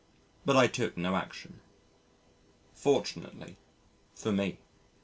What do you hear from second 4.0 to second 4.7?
for me.